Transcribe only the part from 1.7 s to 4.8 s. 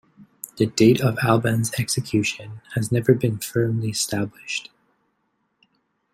execution has never been firmly established.